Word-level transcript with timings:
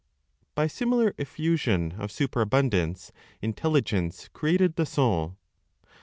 BY 0.55 0.65
SIMILAR 0.65 1.13
EFFUSION 1.19 1.91
OF 1.99 2.11
SUPERABUNDANCE 2.11 3.11
INTELLIGENCE 3.43 4.29
CREATED 4.33 4.75
THE 4.75 4.87
SOUL. 4.87 5.37